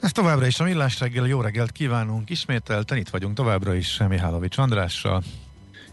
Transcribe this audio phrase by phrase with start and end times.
[0.00, 4.58] Ez továbbra is a Millás reggel, jó reggelt kívánunk ismételten, itt vagyunk továbbra is Mihálovics
[4.58, 5.22] Andrással.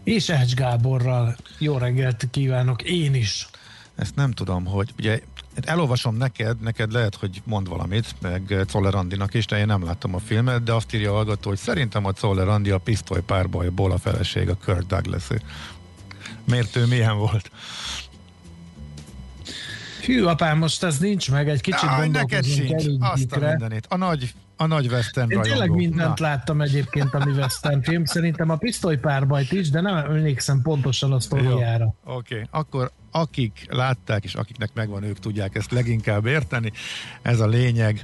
[0.04, 1.36] És Ecs Gáborral.
[1.58, 3.48] Jó reggelt kívánok, én is.
[3.96, 5.20] Ezt nem tudom, hogy ugye
[5.64, 10.14] elolvasom neked, neked lehet, hogy mond valamit, meg Czoller Andinak is, de én nem láttam
[10.14, 13.92] a filmet, de azt írja a hallgató, hogy szerintem a Czoller Andi a pisztoly párbajból
[13.92, 15.40] a feleség, a Kirk douglas -é.
[16.44, 17.50] Miért ő milyen volt?
[20.08, 23.86] Hű, apám, most ez nincs meg, egy kicsit Aj, neked sincs, azt a mindenit.
[23.88, 26.26] A nagy, a nagy western Én tényleg mindent Na.
[26.26, 28.04] láttam egyébként, ami western film.
[28.04, 31.94] Szerintem a pisztolypárbajt is, de nem emlékszem pontosan a sztoriára.
[32.04, 32.46] Oké, okay.
[32.50, 36.72] akkor akik látták, és akiknek megvan, ők tudják ezt leginkább érteni.
[37.22, 38.02] Ez a lényeg.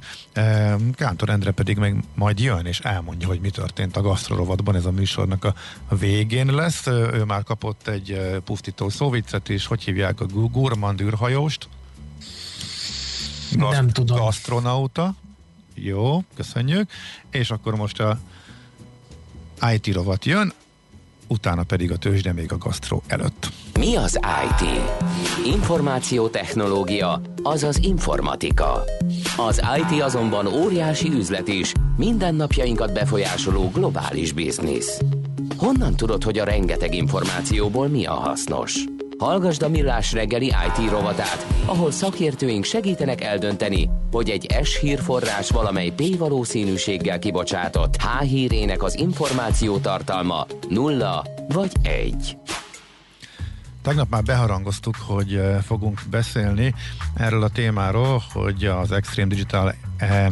[0.92, 4.74] Kántor Endre pedig meg majd jön, és elmondja, hogy mi történt a gasztrorovatban.
[4.74, 5.54] Ez a műsornak a,
[5.94, 6.86] végén lesz.
[6.86, 11.68] Ő már kapott egy pusztító szóviccet is, hogy hívják a Gurmand űrhajóst.
[13.58, 14.16] Gaszt- nem tudom.
[14.18, 15.14] Gastronauta.
[15.74, 16.90] Jó, köszönjük.
[17.30, 18.18] És akkor most a
[19.72, 20.52] IT rovat jön,
[21.28, 23.52] utána pedig a tőzsde még a gasztró előtt.
[23.78, 24.68] Mi az IT?
[25.46, 28.82] Információtechnológia, azaz informatika.
[29.36, 35.00] Az IT azonban óriási üzlet is, mindennapjainkat befolyásoló globális biznisz.
[35.56, 38.84] Honnan tudod, hogy a rengeteg információból mi a hasznos?
[39.18, 45.92] Hallgasd a Millás reggeli IT rovatát, ahol szakértőink segítenek eldönteni, hogy egy S hírforrás valamely
[45.96, 52.36] P valószínűséggel kibocsátott H hírének az információ tartalma nulla vagy egy.
[53.82, 56.74] Tegnap már beharangoztuk, hogy eh, fogunk beszélni
[57.14, 59.74] erről a témáról, hogy az Extreme Digital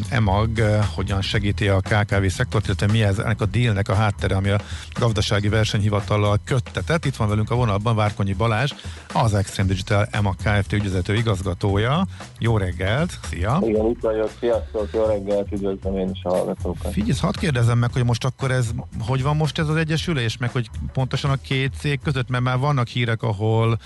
[0.08, 4.36] EMAG eh, hogyan segíti a KKV szektort, illetve mi ez ennek a dealnek a háttere,
[4.36, 4.60] ami a
[4.98, 7.04] gazdasági versenyhivatallal köttetett.
[7.04, 8.72] Itt van velünk a vonalban Várkonyi Balázs,
[9.12, 10.72] az Extreme Digital EMAG Kft.
[10.72, 12.06] ügyvezető igazgatója.
[12.38, 13.60] Jó reggelt, szia!
[13.64, 16.92] Igen, itt vagyok, sziasztok, jó reggelt, üdvözlöm én is a hallgatókat.
[16.92, 20.50] Figyelj, hadd kérdezem meg, hogy most akkor ez, hogy van most ez az egyesülés, meg
[20.50, 23.78] hogy pontosan a két cég között, mert már vannak hírek, ahol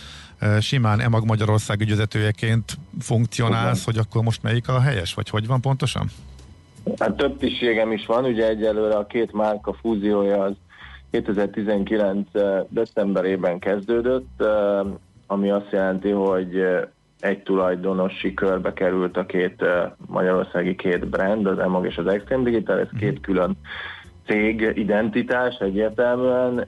[0.60, 6.06] simán EMAG Magyarország ügyvezetőjeként funkcionálsz, hogy akkor most melyik a helyes, vagy hogy van pontosan?
[6.98, 10.52] Hát több tisztségem is van, ugye egyelőre a két márka fúziója az
[11.10, 12.28] 2019.
[12.68, 14.44] decemberében kezdődött,
[15.26, 16.66] ami azt jelenti, hogy
[17.20, 19.64] egy tulajdonosi körbe került a két
[20.06, 23.56] magyarországi két brand, az EMAG és az Extreme Digital, ez két külön
[24.26, 26.66] cég identitás egyértelműen.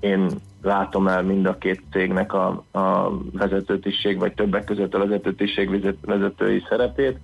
[0.00, 0.28] Én
[0.62, 6.62] látom el mind a két cégnek a, a vezetőtiség, vagy többek között a vezetőtiség vezetői
[6.68, 7.18] szerepét,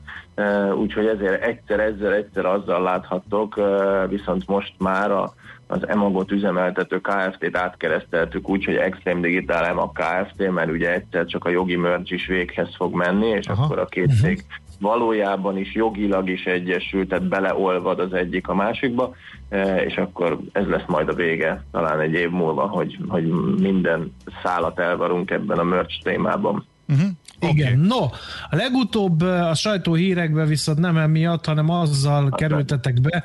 [0.76, 3.60] úgyhogy ezért egyszer ezzel, egyszer azzal láthattok,
[4.08, 5.34] viszont most már a,
[5.66, 11.44] az emagot üzemeltető KFT-t átkereszteltük úgy, hogy Extreme Digital EMAG Kft., mert ugye egyszer csak
[11.44, 13.64] a jogi merge is véghez fog menni, és Aha.
[13.64, 14.16] akkor a két mhm.
[14.16, 14.44] cég
[14.80, 19.14] valójában is jogilag is egyesült, tehát beleolvad az egyik a másikba,
[19.48, 23.26] e, és akkor ez lesz majd a vége, talán egy év múlva, hogy, hogy
[23.60, 26.66] minden szálat elvarunk ebben a merch témában.
[26.88, 27.08] Uh-huh.
[27.48, 27.86] Igen, okay.
[27.86, 28.02] no,
[28.50, 33.24] a legutóbb a sajtó hírekbe viszont nem emiatt, hanem azzal hát kerültetek be.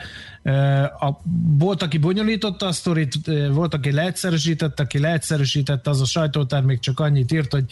[0.99, 1.19] A,
[1.57, 3.15] volt, aki bonyolította a sztorit,
[3.51, 7.65] volt, aki leegyszerűsítette, aki leegyszerűsítette, az a sajtótermék csak annyit írt, hogy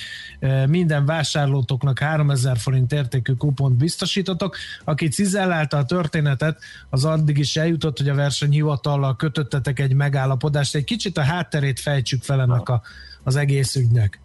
[0.67, 4.55] minden vásárlótoknak 3000 forint értékű kupont biztosítotok.
[4.83, 6.59] Aki cizellálta a történetet,
[6.89, 10.75] az addig is eljutott, hogy a versenyhivatallal kötöttetek egy megállapodást.
[10.75, 12.81] Egy kicsit a hátterét fejtsük fel ennek a,
[13.23, 14.19] az egész ügynek.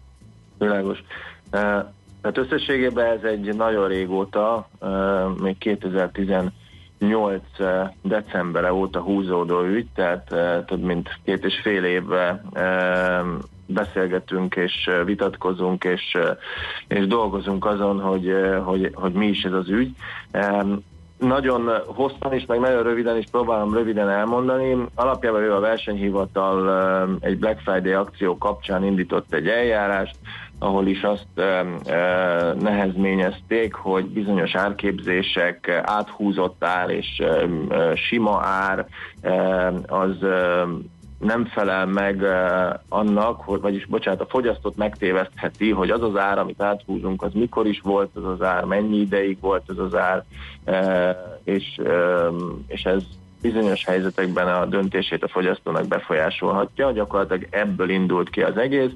[0.57, 0.97] Világos.
[2.23, 4.69] Tehát összességében ez egy nagyon régóta,
[5.41, 6.51] még 2018
[8.01, 10.35] decembere óta húzódó ügy, tehát
[10.65, 12.43] több mint két és fél évve
[13.65, 16.17] beszélgetünk és vitatkozunk és,
[16.87, 18.33] és dolgozunk azon, hogy,
[18.63, 19.95] hogy, hogy mi is ez az ügy.
[21.17, 24.85] Nagyon hosszan is, meg nagyon röviden is próbálom röviden elmondani.
[24.95, 30.15] Alapjában ő a versenyhivatal egy Black Friday akció kapcsán indított egy eljárást,
[30.59, 31.27] ahol is azt
[32.59, 37.21] nehezményezték, hogy bizonyos árképzések áthúzott ár és
[37.95, 38.87] sima ár
[39.87, 40.15] az
[41.19, 42.23] nem felel meg
[42.89, 47.67] annak, hogy, vagyis bocsánat, a fogyasztót megtévesztheti, hogy az az ár, amit áthúzunk, az mikor
[47.67, 50.23] is volt az az ár, mennyi ideig volt az az ár,
[51.43, 51.81] és,
[52.67, 53.03] és ez
[53.43, 56.91] bizonyos helyzetekben a döntését a fogyasztónak befolyásolhatja.
[56.91, 58.91] Gyakorlatilag ebből indult ki az egész,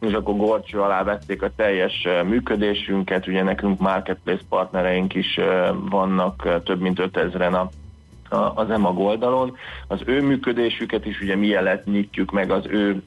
[0.00, 5.40] és akkor gorcső alá vették a teljes működésünket, ugye nekünk marketplace partnereink is
[5.90, 7.68] vannak, több mint 5000-en a
[8.54, 9.56] az EMAG oldalon.
[9.86, 13.02] Az ő működésüket is ugye mielőtt nyitjuk meg az ő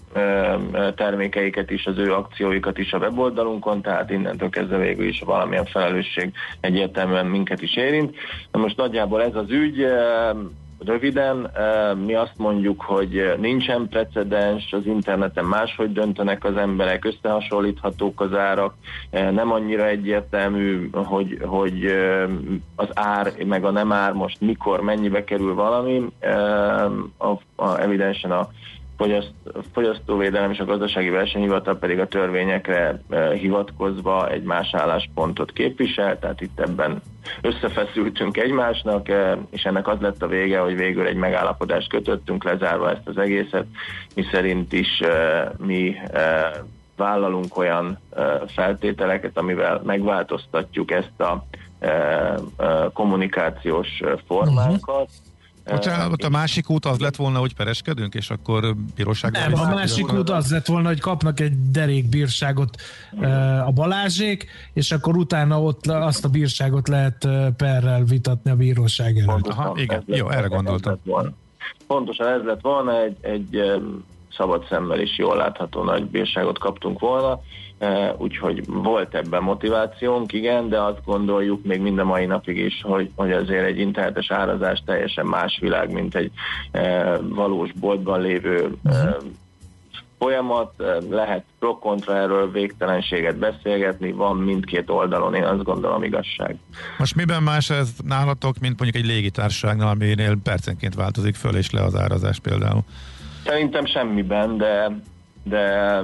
[0.95, 6.31] termékeiket is, az ő akcióikat is a weboldalunkon, tehát innentől kezdve végül is valamilyen felelősség
[6.59, 8.15] egyértelműen minket is érint.
[8.51, 9.85] Na most nagyjából ez az ügy,
[10.85, 11.51] Röviden
[12.05, 18.73] mi azt mondjuk, hogy nincsen precedens, az interneten máshogy döntenek az emberek, összehasonlíthatók az árak,
[19.11, 21.85] nem annyira egyértelmű, hogy, hogy
[22.75, 26.05] az ár meg a nem ár most mikor, mennyibe kerül valami.
[27.17, 28.49] A, a, evidensen a
[29.01, 29.33] fogyaszt,
[29.73, 36.41] fogyasztóvédelem és a gazdasági versenyhivatal pedig a törvényekre e, hivatkozva egy más álláspontot képvisel, tehát
[36.41, 37.01] itt ebben
[37.41, 42.91] összefeszültünk egymásnak, e, és ennek az lett a vége, hogy végül egy megállapodást kötöttünk, lezárva
[42.91, 43.65] ezt az egészet,
[44.15, 45.95] mi szerint is e, mi
[46.95, 47.99] vállalunk olyan
[48.47, 51.45] feltételeket, amivel megváltoztatjuk ezt a
[52.93, 55.30] kommunikációs formánkat, uh-huh
[55.65, 59.41] Bocsánat, a másik út az lett volna, hogy pereskedünk, és akkor bíróságban...
[59.41, 62.81] Nem, a másik út az lett volna, hogy kapnak egy derék bírságot
[63.65, 67.27] a Balázsék, és akkor utána ott azt a bírságot lehet
[67.57, 69.29] perrel vitatni a bíróság előtt.
[69.29, 70.99] Pontosan, Aha, igen, jó, erre gondoltam.
[71.87, 73.81] Pontosan ez lett volna, egy, egy
[74.37, 77.41] szabad szemmel is jól látható nagy bírságot kaptunk volna,
[78.17, 83.11] úgyhogy volt ebben motivációnk, igen, de azt gondoljuk még mind a mai napig is, hogy,
[83.15, 86.31] hogy azért egy internetes árazás teljesen más világ, mint egy
[86.71, 89.17] e, valós boltban lévő e,
[90.21, 90.73] folyamat,
[91.09, 96.55] lehet pro-kontra erről végtelenséget beszélgetni, van mindkét oldalon, én azt gondolom igazság.
[96.97, 101.81] Most miben más ez nálatok, mint mondjuk egy légitársaságnál, aminél percenként változik föl és le
[101.81, 102.81] az árazás például?
[103.45, 104.87] Szerintem semmiben, de
[105.43, 106.01] de,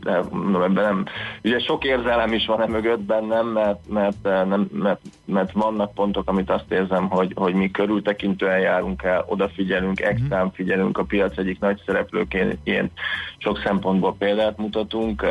[0.00, 0.16] de
[0.64, 1.04] ebben nem.
[1.44, 6.28] Ugye sok érzelem is van e mögött bennem, mert, mert, nem, mert, mert vannak pontok,
[6.28, 10.08] amit azt érzem, hogy, hogy mi körültekintően járunk el, odafigyelünk, mhm.
[10.08, 12.90] extrán figyelünk, a piac egyik nagy szereplőként
[13.38, 15.26] sok szempontból példát mutatunk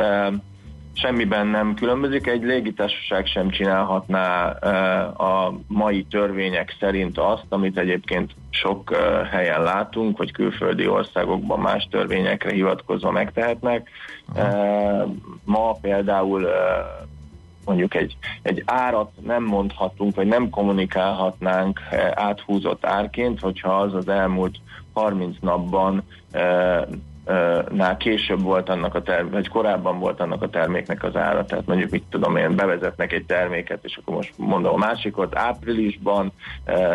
[0.94, 2.26] semmiben nem különbözik.
[2.26, 4.50] Egy légitársaság sem csinálhatná
[5.06, 8.96] a mai törvények szerint azt, amit egyébként sok
[9.30, 13.90] helyen látunk, vagy külföldi országokban más törvényekre hivatkozva megtehetnek.
[15.44, 16.48] Ma például
[17.64, 21.80] mondjuk egy, egy árat nem mondhatunk, vagy nem kommunikálhatnánk
[22.14, 24.56] áthúzott árként, hogyha az az elmúlt
[24.92, 26.02] 30 napban
[27.70, 31.66] nál később volt annak a termék, vagy korábban volt annak a terméknek az ára, tehát
[31.66, 36.32] mondjuk mit tudom én, bevezetnek egy terméket, és akkor most mondom a másikot áprilisban,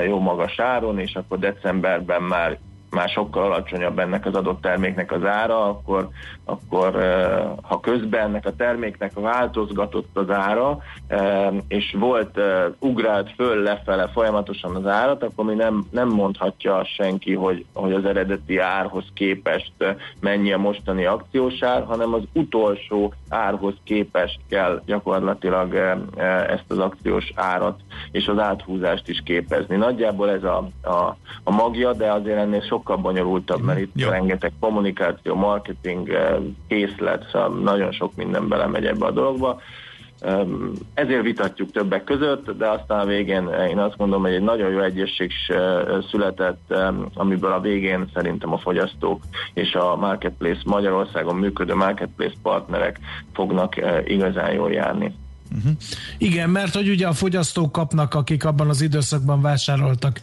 [0.05, 2.57] jó magas áron, és akkor decemberben már
[2.89, 6.09] már sokkal alacsonyabb ennek az adott terméknek az ára, akkor,
[6.47, 6.93] akkor
[7.61, 10.77] ha közben ennek a terméknek változgatott az ára,
[11.67, 12.39] és volt
[12.79, 18.05] ugrált föl lefele folyamatosan az árat, akkor mi nem, nem mondhatja senki, hogy, hogy az
[18.05, 19.71] eredeti árhoz képest
[20.19, 25.75] mennyi a mostani akciós ár, hanem az utolsó árhoz képest kell gyakorlatilag
[26.47, 27.79] ezt az akciós árat
[28.11, 29.75] és az áthúzást is képezni.
[29.75, 34.09] Nagyjából ez a, a, a magja, de azért ennél sok sokkal bonyolultabb, mert itt Jó.
[34.09, 36.36] rengeteg kommunikáció, marketing, eh,
[36.67, 39.61] készlet, szóval nagyon sok minden belemegy ebbe a dologba.
[40.93, 44.79] Ezért vitatjuk többek között, de aztán a végén én azt gondolom, hogy egy nagyon jó
[44.79, 45.31] egyesség
[46.09, 46.73] született,
[47.13, 52.99] amiből a végén szerintem a fogyasztók és a marketplace Magyarországon működő marketplace partnerek
[53.33, 53.75] fognak
[54.05, 55.15] igazán jól járni.
[55.57, 55.71] Uh-huh.
[56.17, 60.19] Igen, mert hogy ugye a fogyasztók kapnak, akik abban az időszakban vásároltak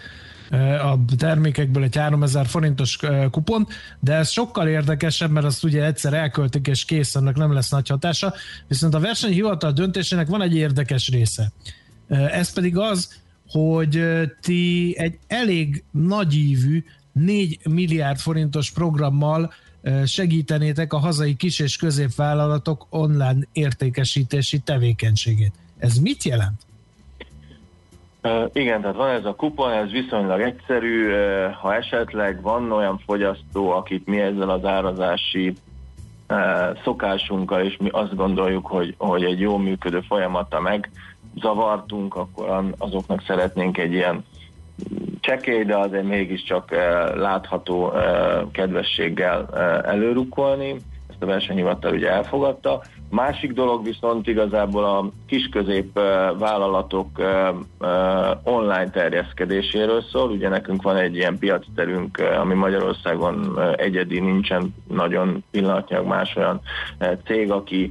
[0.82, 2.98] a termékekből egy 3000 forintos
[3.30, 3.66] kupon,
[4.00, 7.88] de ez sokkal érdekesebb, mert azt ugye egyszer elköltik és kész, annak nem lesz nagy
[7.88, 8.34] hatása,
[8.68, 11.52] viszont a versenyhivatal döntésének van egy érdekes része.
[12.08, 14.04] Ez pedig az, hogy
[14.40, 19.52] ti egy elég nagyívű 4 milliárd forintos programmal
[20.04, 25.52] segítenétek a hazai kis- és középvállalatok online értékesítési tevékenységét.
[25.78, 26.66] Ez mit jelent?
[28.52, 31.11] Igen, tehát van ez a kupon, ez viszonylag egyszerű,
[31.61, 35.54] ha esetleg van olyan fogyasztó, akit mi ezzel az árazási
[36.85, 40.90] szokásunkkal, és mi azt gondoljuk, hogy, hogy egy jó működő folyamata meg
[41.40, 44.25] zavartunk, akkor azoknak szeretnénk egy ilyen
[45.21, 46.71] csekély, de azért mégiscsak
[47.14, 47.93] látható
[48.52, 49.49] kedvességgel
[49.85, 50.76] előrukolni.
[51.25, 52.83] A versenyhivatal ugye elfogadta.
[53.11, 55.99] Másik dolog viszont igazából a kisközép
[56.38, 57.09] vállalatok
[58.43, 60.31] online terjeszkedéséről szól.
[60.31, 66.61] Ugye nekünk van egy ilyen piacterünk, ami Magyarországon egyedi, nincsen nagyon pillanatnyilag más olyan
[67.26, 67.90] cég, aki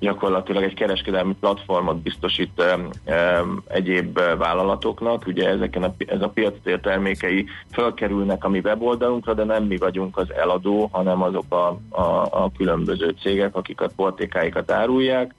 [0.00, 2.62] gyakorlatilag egy kereskedelmi platformot biztosít
[3.66, 5.26] egyéb vállalatoknak.
[5.26, 10.16] Ugye ezeken a, ez a piactér termékei fölkerülnek a mi weboldalunkra, de nem mi vagyunk
[10.16, 15.34] az eladó, hanem azok a, a, a különböző cégek, akik a portékáikat árulják.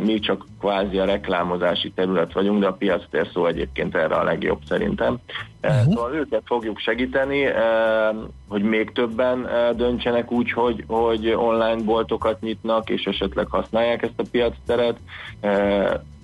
[0.00, 4.60] Mi csak kvázi a reklámozási terület vagyunk, de a piactér szó egyébként erre a legjobb
[4.68, 5.18] szerintem.
[5.62, 5.94] Uh-huh.
[5.94, 7.44] Szóval őket fogjuk segíteni,
[8.48, 14.24] hogy még többen döntsenek úgy, hogy, hogy online boltokat nyitnak, és esetleg használják ezt a
[14.30, 14.96] piacteret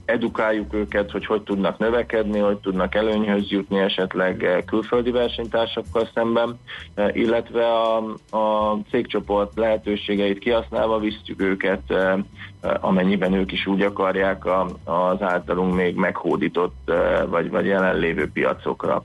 [0.06, 6.58] edukáljuk őket, hogy hogy tudnak növekedni, hogy tudnak előnyhöz jutni esetleg eh, külföldi versenytársakkal szemben,
[6.94, 7.96] eh, illetve a,
[8.30, 12.14] a cégcsoport lehetőségeit kihasználva visszük őket, eh,
[12.80, 14.44] amennyiben ők is úgy akarják
[14.84, 16.92] az általunk még meghódított
[17.28, 19.04] vagy, vagy jelenlévő piacokra.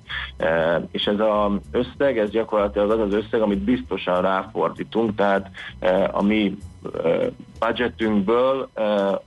[0.91, 5.50] És ez az összeg, ez gyakorlatilag az az összeg, amit biztosan ráfordítunk, tehát
[6.12, 6.58] a mi
[7.60, 8.70] budgetünkből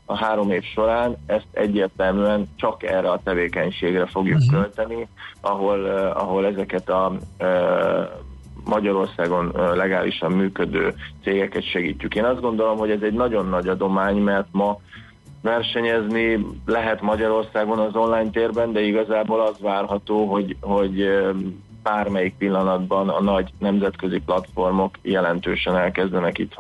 [0.05, 4.61] a három év során ezt egyértelműen csak erre a tevékenységre fogjuk uh-huh.
[4.61, 5.09] költeni,
[5.41, 7.13] ahol, ahol ezeket a
[8.65, 12.15] Magyarországon legálisan működő cégeket segítjük.
[12.15, 14.79] Én azt gondolom, hogy ez egy nagyon nagy adomány, mert ma
[15.43, 21.09] versenyezni lehet Magyarországon az online térben, de igazából az várható, hogy, hogy
[21.85, 26.55] bármelyik pillanatban a nagy nemzetközi platformok jelentősen elkezdenek itt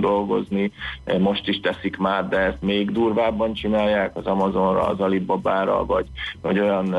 [0.00, 0.72] dolgozni.
[1.18, 6.06] Most is teszik már, de ezt még durvábban csinálják az Amazonra, az Alibabára, vagy,
[6.42, 6.96] vagy olyan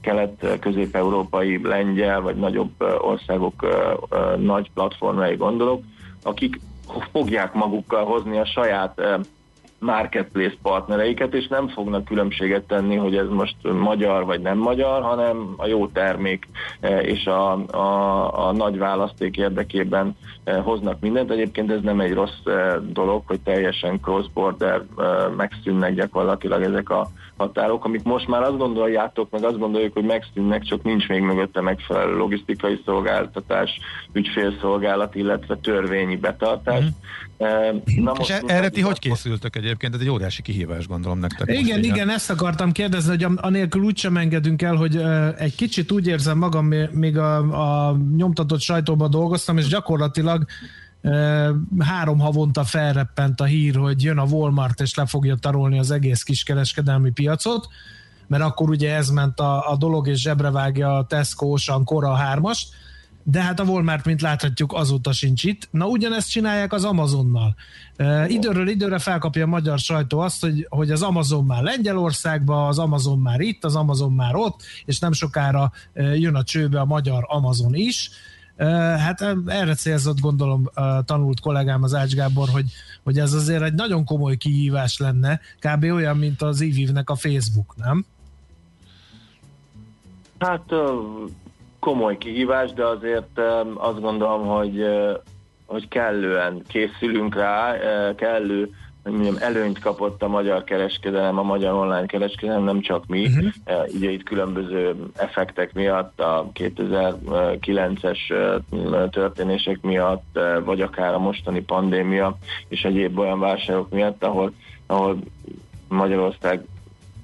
[0.00, 3.66] kelet-közép-európai, lengyel, vagy nagyobb országok
[4.36, 5.82] nagy platformjai gondolok,
[6.22, 6.60] akik
[7.12, 9.00] fogják magukkal hozni a saját
[9.78, 15.54] marketplace partnereiket, és nem fognak különbséget tenni, hogy ez most magyar vagy nem magyar, hanem
[15.56, 16.48] a jó termék
[16.80, 21.30] eh, és a, a, a nagy választék érdekében eh, hoznak mindent.
[21.30, 24.82] Egyébként ez nem egy rossz eh, dolog, hogy teljesen cross-border
[25.36, 27.08] megszűnnek gyakorlatilag ezek a
[27.38, 31.60] határok, amik most már azt gondoljátok, meg azt gondoljuk, hogy megszűnnek, csak nincs még mögötte
[31.60, 33.78] megfelelő logisztikai szolgáltatás,
[34.12, 36.84] ügyfélszolgálat, illetve törvényi betartás.
[36.84, 36.88] Mm.
[37.96, 39.94] Na most És erre ti hogy készültök egyébként?
[39.94, 41.48] Ez egy óriási kihívás, gondolom nektek.
[41.48, 44.96] Igen, igen, igen, ezt akartam kérdezni, hogy anélkül úgy sem engedünk el, hogy
[45.38, 47.36] egy kicsit úgy érzem magam, még a,
[47.88, 50.44] a nyomtatott sajtóban dolgoztam, és gyakorlatilag
[51.78, 56.22] három havonta felreppent a hír, hogy jön a Walmart és le fogja tarolni az egész
[56.22, 57.68] kiskereskedelmi piacot,
[58.26, 62.44] mert akkor ugye ez ment a, a dolog, és zsebrevágja a Tesco, Ocean, Cora 3
[63.30, 65.68] de hát a Walmart, mint láthatjuk, azóta sincs itt.
[65.70, 67.54] Na ugyanezt csinálják az Amazonnal.
[67.96, 72.78] E, időről időre felkapja a magyar sajtó azt, hogy, hogy az Amazon már Lengyelországban, az
[72.78, 77.24] Amazon már itt, az Amazon már ott, és nem sokára jön a csőbe a magyar
[77.26, 78.10] Amazon is.
[78.98, 80.70] Hát erre célzott gondolom
[81.04, 82.64] tanult kollégám az Ács Gábor, hogy,
[83.04, 85.82] hogy ez azért egy nagyon komoly kihívás lenne, kb.
[85.82, 88.04] olyan, mint az ivivnek a Facebook, nem?
[90.38, 90.72] Hát
[91.78, 93.38] komoly kihívás, de azért
[93.74, 94.84] azt gondolom, hogy,
[95.66, 97.74] hogy kellően készülünk rá,
[98.14, 98.70] kellő
[99.10, 103.26] mondjam, előnyt kapott a magyar kereskedelem, a magyar online kereskedelem, nem csak mi.
[103.26, 103.46] Uh-huh.
[103.94, 108.18] Ugye itt különböző effektek miatt, a 2009-es
[109.10, 112.36] történések miatt, vagy akár a mostani pandémia
[112.68, 114.52] és egyéb olyan válságok miatt, ahol,
[114.86, 115.18] ahol
[115.88, 116.64] Magyarország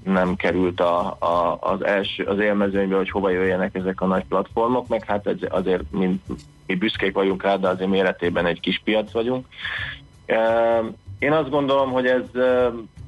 [0.05, 4.89] nem került a, a, az első, az élmezőnybe, hogy hova jöjjenek ezek a nagy platformok,
[4.89, 6.23] meg hát azért mint
[6.67, 9.47] mi büszkék vagyunk rá, de azért méretében egy kis piac vagyunk.
[11.19, 12.23] Én azt gondolom, hogy ez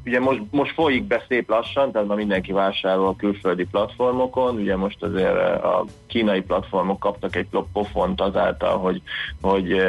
[0.06, 4.76] ugye most, most folyik be szép lassan, tehát ma mindenki vásárol a külföldi platformokon, ugye
[4.76, 9.02] most azért a kínai platformok kaptak egy pofont azáltal, hogy,
[9.40, 9.80] hogy,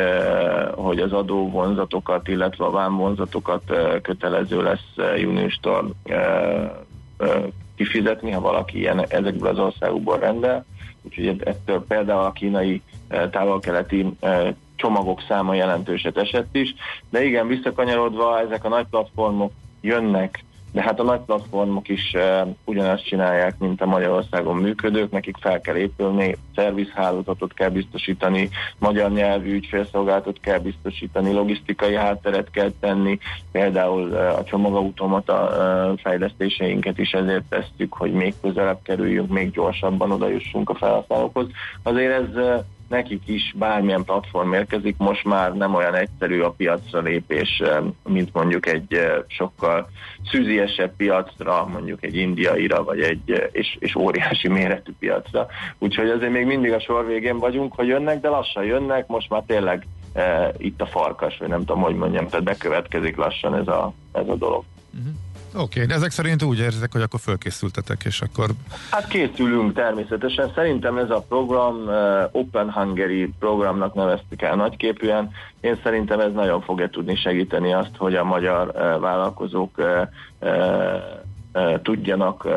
[0.75, 3.63] hogy az adóvonzatokat, illetve a vámvonzatokat
[4.01, 5.89] kötelező lesz júniustól
[7.75, 10.65] kifizetni, ha valaki ilyen, ezekből az országokból rendel.
[11.01, 12.81] Úgyhogy ettől például a kínai
[13.31, 14.05] távol-keleti
[14.77, 16.75] csomagok száma jelentőset esett is,
[17.09, 22.47] de igen, visszakanyarodva ezek a nagy platformok jönnek, de hát a nagy platformok is uh,
[22.65, 29.53] ugyanazt csinálják, mint a Magyarországon működők, nekik fel kell épülni, szervizhálózatot kell biztosítani, magyar nyelvű
[29.53, 33.19] ügyfélszolgálatot kell biztosítani, logisztikai hátteret kell tenni,
[33.51, 40.11] például uh, a csomagautomata uh, fejlesztéseinket is ezért tesszük, hogy még közelebb kerüljünk, még gyorsabban
[40.11, 41.47] oda jussunk a felhasználókhoz.
[41.83, 46.99] Azért ez uh, nekik is bármilyen platform érkezik, most már nem olyan egyszerű a piacra
[46.99, 47.63] lépés,
[48.07, 49.89] mint mondjuk egy sokkal
[50.31, 55.47] szűziesebb piacra, mondjuk egy indiaira, vagy egy és, és óriási méretű piacra.
[55.77, 59.43] Úgyhogy azért még mindig a sor végén vagyunk, hogy jönnek, de lassan jönnek, most már
[59.47, 63.93] tényleg e, itt a farkas, vagy nem tudom, hogy mondjam, tehát bekövetkezik lassan ez a,
[64.11, 64.63] ez a dolog.
[64.97, 65.13] Uh-huh.
[65.59, 68.49] Oké, okay, ezek szerint úgy érzik, hogy akkor fölkészültetek, és akkor...
[68.91, 70.51] Hát készülünk természetesen.
[70.55, 71.95] Szerintem ez a program uh,
[72.31, 75.31] Open Hungary programnak neveztük el nagyképűen.
[75.61, 80.07] Én szerintem ez nagyon fogja tudni segíteni azt, hogy a magyar uh, vállalkozók uh,
[81.81, 82.47] tudjanak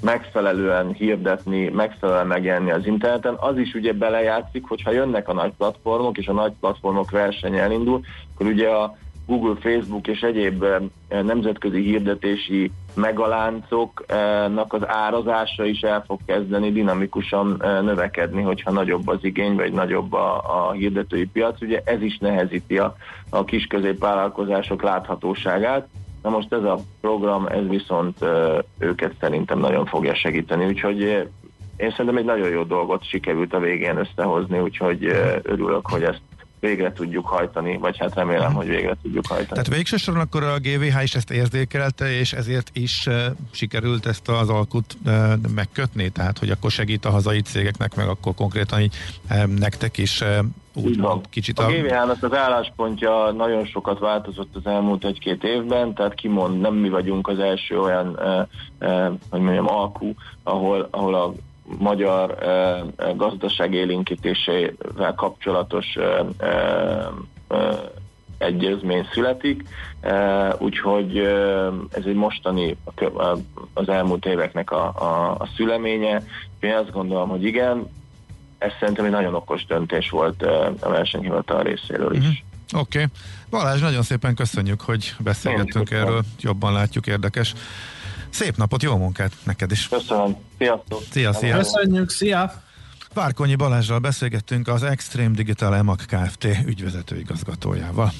[0.00, 3.34] megfelelően hirdetni, megfelelően megjelenni az interneten.
[3.38, 8.00] Az is ugye belejátszik, hogyha jönnek a nagy platformok, és a nagy platformok verseny elindul,
[8.34, 8.96] akkor ugye a
[9.26, 17.56] Google, Facebook és egyéb eh, nemzetközi hirdetési megaláncoknak az árazása is el fog kezdeni dinamikusan
[17.62, 21.62] eh, növekedni, hogyha nagyobb az igény, vagy nagyobb a, a hirdetői piac.
[21.62, 22.96] Ugye ez is nehezíti a,
[23.30, 23.66] a kis
[24.80, 25.88] láthatóságát.
[26.22, 31.00] Na most ez a program, ez viszont eh, őket szerintem nagyon fogja segíteni, úgyhogy
[31.76, 35.04] én szerintem egy nagyon jó dolgot sikerült a végén összehozni, úgyhogy
[35.42, 36.20] örülök, hogy ezt
[36.66, 39.48] végre tudjuk hajtani, vagy hát remélem, hogy végre tudjuk hajtani.
[39.48, 43.14] Tehát végső soron akkor a GVH is ezt érzékelte, és ezért is uh,
[43.50, 45.12] sikerült ezt az alkut uh,
[45.54, 48.94] megkötni, tehát hogy akkor segít a hazai cégeknek, meg akkor konkrétan így
[49.30, 50.22] um, nektek is
[50.74, 51.20] úgy van.
[51.30, 51.66] kicsit a...
[51.66, 56.88] A GVH-nak az álláspontja nagyon sokat változott az elmúlt egy-két évben, tehát kimond, nem mi
[56.88, 61.32] vagyunk az első olyan, uh, uh, hogy mondjam, alkú, ahol, ahol a
[61.78, 62.38] magyar
[63.16, 65.86] gazdaság élénkítésével kapcsolatos
[68.38, 69.68] egyezmény születik,
[70.58, 71.18] úgyhogy
[71.90, 72.76] ez egy mostani,
[73.74, 76.22] az elmúlt éveknek a, a, a szüleménye.
[76.60, 77.88] Én azt gondolom, hogy igen,
[78.58, 80.42] ez szerintem egy nagyon okos döntés volt
[80.80, 82.22] a versenyhivatal részéről is.
[82.22, 82.80] Mm-hmm.
[82.80, 82.98] Oké.
[82.98, 83.10] Okay.
[83.50, 87.54] Balázs, nagyon szépen köszönjük, hogy beszélgettünk erről, jobban látjuk, érdekes.
[88.36, 89.88] Szép napot, jó munkát neked is.
[89.88, 90.36] Köszönöm.
[90.58, 91.02] Sziasztok.
[91.10, 91.56] Szia, szia.
[91.56, 92.62] Köszönjük, szia.
[93.14, 96.44] Várkonyi Balázsral beszélgettünk az Extreme Digital EMAG Kft.
[96.66, 98.12] ügyvezető igazgatójával.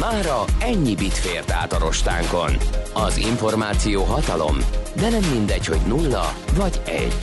[0.00, 2.56] Mára ennyi bit fért át a rostánkon.
[2.94, 4.56] Az információ hatalom,
[4.96, 7.14] de nem mindegy, hogy nulla vagy egy.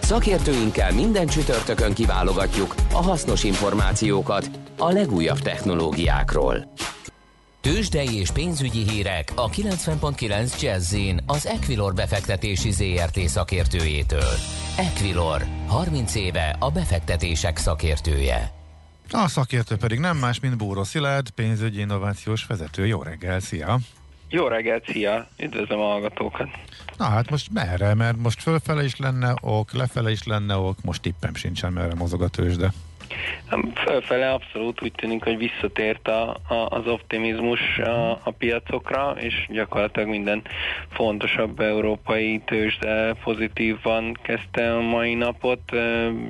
[0.00, 6.72] Szakértőinkkel minden csütörtökön kiválogatjuk a hasznos információkat a legújabb technológiákról.
[7.60, 14.32] Tőzsdei és pénzügyi hírek a 90.9 jazz az Equilor befektetési ZRT szakértőjétől.
[14.76, 18.52] Equilor, 30 éve a befektetések szakértője.
[19.10, 22.86] A szakértő pedig nem más, mint Bóró Szilárd, pénzügyi innovációs vezető.
[22.86, 23.78] Jó reggel, szia!
[24.28, 25.28] Jó reggelt, szia!
[25.38, 26.48] Üdvözlöm a hallgatókat!
[26.96, 27.94] Na hát most merre?
[27.94, 32.22] Mert most fölfele is lenne ok, lefele is lenne ok, most tippem sincsen, merre mozog
[32.22, 32.72] a tőzsde.
[33.74, 40.08] Fölfele abszolút úgy tűnik, hogy visszatért a, a, az optimizmus a, a piacokra, és gyakorlatilag
[40.08, 40.42] minden
[40.92, 45.60] fontosabb európai tőzsde pozitívan kezdte a mai napot,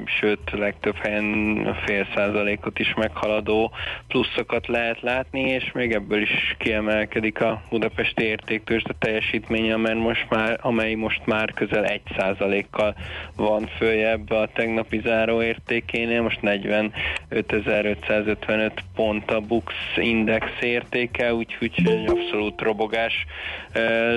[0.04, 3.72] sőt legtöbb helyen fél százalékot is meghaladó
[4.08, 10.58] pluszokat lehet látni, és még ebből is kiemelkedik a budapesti értéktőzsde teljesítménye, mert most már,
[10.62, 12.94] amely most már közel egy százalékkal
[13.36, 22.08] van följebb a tegnapi záróértékénél, most 40 45.555 pont a Bux Index értéke, úgyhogy egy
[22.08, 23.26] abszolút robogás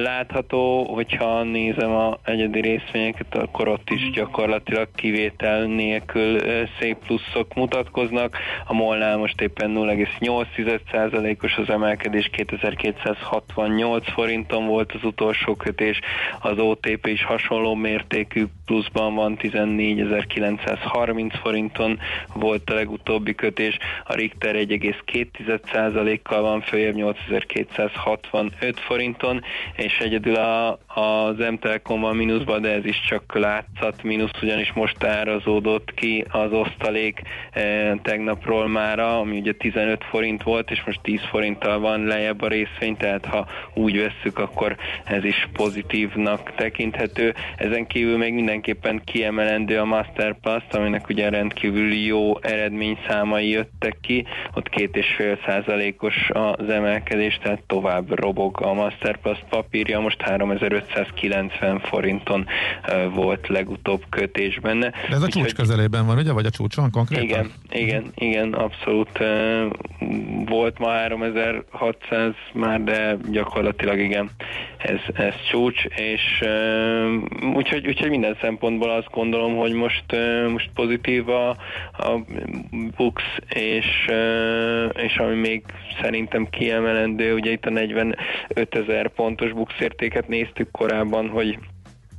[0.03, 0.93] látható.
[0.93, 6.39] Hogyha nézem a egyedi részvényeket, akkor ott is gyakorlatilag kivétel nélkül
[6.79, 8.37] szép pluszok mutatkoznak.
[8.65, 15.99] A Molnál most éppen 0,8%-os az emelkedés, 2268 forinton volt az utolsó kötés,
[16.39, 21.99] az OTP is hasonló mértékű pluszban van, 14.930 forinton
[22.41, 29.43] volt a legutóbbi kötés, a Richter 1,2%-kal van följebb 8265 forinton,
[29.75, 35.03] és egyedül a, az M-Telekom van mínuszban, de ez is csak látszat mínusz, ugyanis most
[35.03, 41.19] árazódott ki az osztalék e, tegnapról mára, ami ugye 15 forint volt, és most 10
[41.29, 47.33] forinttal van lejjebb a részvény, tehát ha úgy vesszük, akkor ez is pozitívnak tekinthető.
[47.55, 54.69] Ezen kívül még mindenképpen kiemelendő a Masterpass, aminek ugye rendkívül jó eredményszámai jöttek ki, ott
[54.69, 62.45] két és fél százalékos az emelkedés, tehát tovább robog a Masterpass papírja, most 3590 forinton
[63.13, 64.89] volt legutóbb kötés benne.
[65.09, 66.31] De ez a csúcs közelében van, ugye?
[66.31, 67.23] Vagy a csúcson konkrétan?
[67.23, 69.19] Igen, igen, igen, abszolút
[70.45, 74.29] volt ma 3600 már, de gyakorlatilag igen,
[74.77, 76.43] ez, ez csúcs, és
[77.53, 80.05] úgyhogy, úgyhogy minden szempontból azt gondolom, hogy most,
[80.51, 81.49] most pozitív a,
[81.91, 82.20] a
[82.95, 84.07] Bux, és,
[84.93, 85.63] és ami még
[86.01, 88.15] szerintem kiemelendő, ugye itt a 45
[88.69, 91.57] ezer pontos Bux értéket néztük korábban, hogy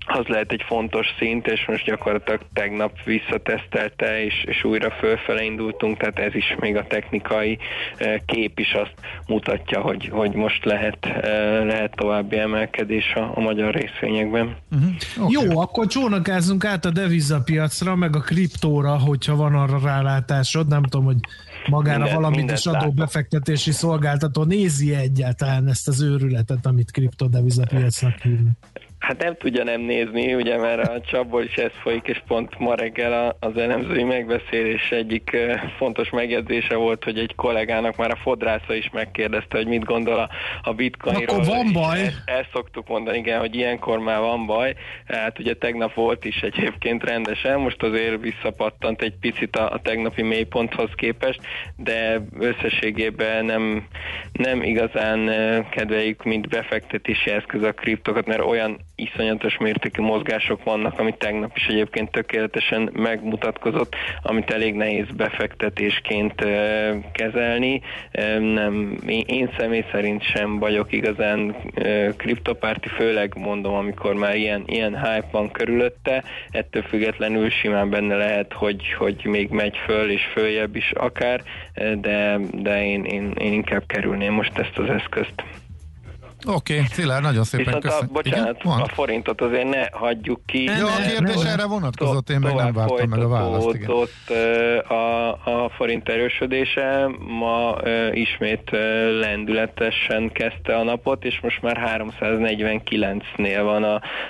[0.06, 5.96] az lehet egy fontos szint, és most gyakorlatilag tegnap visszatesztelte, és, és újra fölfele indultunk,
[5.96, 7.58] tehát ez is még a technikai
[7.96, 8.94] eh, kép is azt
[9.26, 14.56] mutatja, hogy, hogy most lehet, eh, lehet további emelkedés a, a magyar részvényekben.
[14.72, 14.90] Uh-huh.
[15.18, 15.48] Okay.
[15.48, 21.04] Jó, akkor csónakázzunk át a devizapiacra, meg a kriptóra, hogyha van arra rálátásod, nem tudom,
[21.04, 21.18] hogy
[21.66, 22.94] magára minden, valamit is adó látom.
[22.94, 28.56] befektetési szolgáltató nézi egyáltalán ezt az őrületet, amit kriptodevizapiacnak hívnak.
[29.02, 32.74] Hát nem tudja nem nézni, ugye, mert a csapból is ez folyik, és pont ma
[32.74, 35.36] reggel az elemzői megbeszélés egyik
[35.76, 40.28] fontos megjegyzése volt, hogy egy kollégának már a fodrásza is megkérdezte, hogy mit gondol a,
[40.62, 41.40] a bitcoinról.
[41.40, 42.00] Akkor van baj.
[42.00, 44.74] Ezt, ezt szoktuk mondani, igen, hogy ilyenkor már van baj.
[45.06, 50.22] Hát ugye tegnap volt is egyébként rendesen, most azért visszapattant egy picit a, a tegnapi
[50.22, 51.40] mélyponthoz képest,
[51.76, 53.86] de összességében nem,
[54.32, 55.30] nem igazán
[55.70, 61.66] kedveljük, mint befektetési eszköz a kriptokat, mert olyan iszonyatos mértékű mozgások vannak, amit tegnap is
[61.66, 66.44] egyébként tökéletesen megmutatkozott, amit elég nehéz befektetésként
[67.12, 67.80] kezelni.
[68.38, 71.56] Nem, én személy szerint sem vagyok igazán
[72.16, 78.52] kriptopárti, főleg mondom, amikor már ilyen, ilyen hype van körülötte, ettől függetlenül simán benne lehet,
[78.52, 81.42] hogy, hogy még megy föl és följebb is akár,
[82.00, 85.61] de, de én, én, én inkább kerülném most ezt az eszközt.
[86.46, 88.08] Oké, okay, Szilárd, nagyon szépen Viszont köszönöm.
[88.08, 88.80] A, bocsánat, Igen?
[88.80, 90.62] a forintot azért ne hagyjuk ki.
[90.62, 93.74] Jó, a kérdés erre vonatkozott, én meg nem vártam meg a választ.
[93.74, 93.90] Igen.
[94.88, 97.76] A, a forint erősödése ma
[98.12, 98.70] ismét
[99.20, 103.84] lendületesen kezdte a napot, és most már 349-nél van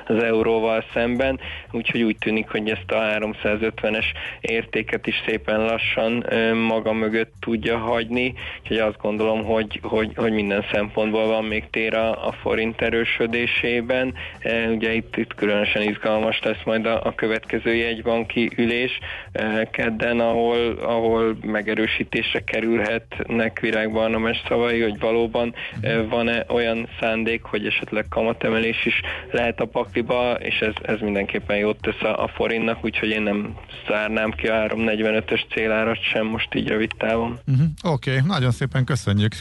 [0.07, 4.05] az euróval szemben, úgyhogy úgy tűnik, hogy ezt a 350-es
[4.41, 10.65] értéket is szépen lassan maga mögött tudja hagyni, úgyhogy azt gondolom, hogy, hogy, hogy minden
[10.73, 14.15] szempontból van még tér a, a forint erősödésében.
[14.39, 18.99] E, ugye itt, itt különösen izgalmas lesz majd a, a következő jegybanki ülés
[19.33, 27.43] e, kedden, ahol, ahol megerősítésre kerülhetnek Virág Barnames szavai, hogy valóban e, van-e olyan szándék,
[27.43, 32.29] hogy esetleg kamatemelés is lehet a pakliba, és ez, ez mindenképpen jót tesz a, a
[32.29, 33.57] forintnak, úgyhogy én nem
[33.89, 37.39] zárnám ki a 345-ös célárat sem most így rövid távon.
[37.47, 37.67] Uh-huh.
[37.83, 39.33] Oké, okay, nagyon szépen köszönjük.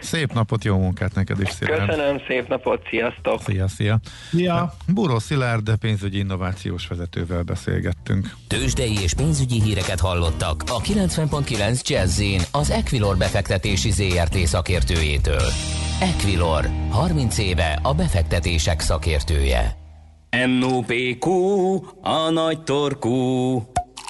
[0.00, 1.86] Szép napot, jó munkát neked is szépen.
[1.86, 3.40] Köszönöm, szép napot, sziasztok!
[3.42, 3.98] Szia, szia!
[4.32, 4.74] Ja.
[4.94, 8.30] Buró Szilárd pénzügyi innovációs vezetővel beszélgettünk.
[8.48, 15.50] Tőzsdei és pénzügyi híreket hallottak a 90.9 jazz az Equilor befektetési ZRT szakértőjétől.
[16.00, 19.76] Equilor, 30 éve a befektetések szakértője.
[20.60, 21.30] NOPQ,
[22.00, 23.62] a nagy torkú.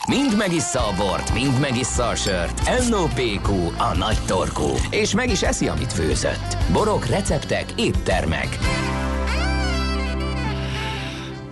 [0.08, 2.88] Mind megissza a bort, mind megissza a sört.
[2.88, 4.68] NOPQ, a nagy torkú.
[4.90, 6.56] És meg is eszi, amit főzött.
[6.72, 8.58] Borok, receptek, éttermek.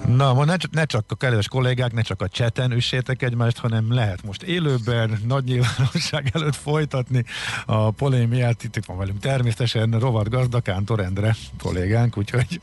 [0.07, 3.93] Na, ma ne, ne csak a kedves kollégák, ne csak a cseten üssétek egymást, hanem
[3.93, 7.25] lehet most élőben, nagy nyilvánosság előtt folytatni
[7.67, 8.65] a polémiát.
[8.65, 12.61] Itt van velünk természetesen rovat gazda Kántor Endre kollégánk, úgyhogy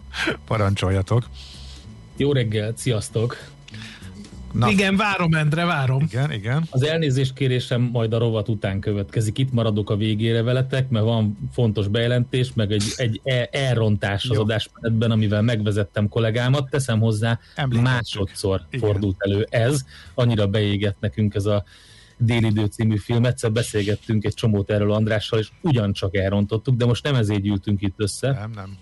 [0.47, 1.23] parancsoljatok.
[2.17, 3.38] Jó reggelt, sziasztok!
[4.51, 4.69] Na.
[4.69, 6.01] Igen, várom, Endre, várom.
[6.01, 6.63] Igen, igen.
[6.69, 9.38] Az elnézést kérésem majd a rovat után következik.
[9.38, 14.38] Itt maradok a végére veletek, mert van fontos bejelentés, meg egy, egy e- elrontás az
[14.38, 16.69] adásmenetben, amivel megvezettem kollégámat.
[16.69, 17.39] Teszem hozzá,
[17.81, 18.89] másodszor igen.
[18.89, 19.81] fordult elő ez.
[20.13, 21.63] Annyira beégett nekünk ez a
[22.21, 23.25] Délidő című film.
[23.25, 27.95] Egyszer beszélgettünk egy csomót erről Andrással, és ugyancsak elrontottuk, de most nem ezért gyűltünk itt
[27.97, 28.31] össze.
[28.31, 28.77] Nem, nem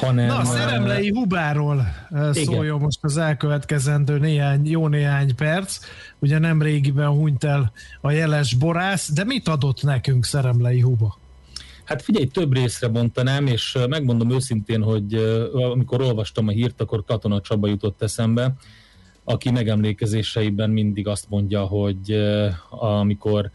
[0.00, 0.26] hanem...
[0.26, 1.86] Na, a szeremlei Hubáról
[2.32, 5.78] szóljon most az elkövetkezendő néhány, jó néhány perc.
[6.18, 11.18] Ugye nem régiben hunyt el a jeles borász, de mit adott nekünk szeremlei Huba?
[11.84, 15.14] Hát figyelj, több részre bontanám, és megmondom őszintén, hogy
[15.72, 18.54] amikor olvastam a hírt, akkor Katona Csaba jutott eszembe,
[19.24, 22.22] aki megemlékezéseiben mindig azt mondja, hogy
[22.70, 23.50] amikor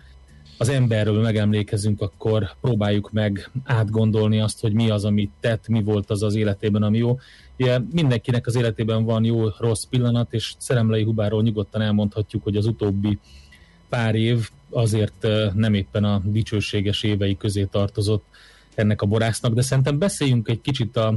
[0.58, 6.10] az emberről megemlékezünk, akkor próbáljuk meg átgondolni azt, hogy mi az, amit tett, mi volt
[6.10, 7.20] az az életében, ami jó.
[7.60, 12.66] Ugye mindenkinek az életében van jó, rossz pillanat, és Szeremlei Hubáról nyugodtan elmondhatjuk, hogy az
[12.66, 13.20] utóbbi
[13.90, 18.26] pár év azért nem éppen a dicsőséges évei közé tartozott
[18.76, 21.16] ennek a borásznak, de szerintem beszéljünk egy kicsit a,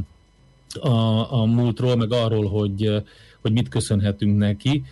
[0.81, 3.03] a, a múltról, meg arról, hogy,
[3.41, 4.85] hogy mit köszönhetünk neki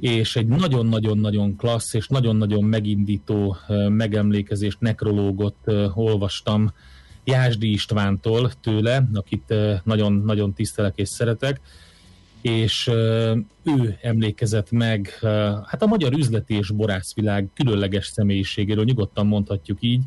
[0.00, 3.56] és egy nagyon-nagyon-nagyon klassz és nagyon-nagyon megindító
[3.88, 5.56] megemlékezést, nekrológot
[5.94, 6.72] olvastam
[7.24, 9.54] Jásdi Istvántól tőle, akit
[9.84, 11.60] nagyon-nagyon tisztelek és szeretek,
[12.40, 12.90] és
[13.62, 15.18] ő emlékezett meg
[15.66, 20.02] hát a magyar üzleti és borászvilág különleges személyiségéről, nyugodtan mondhatjuk így,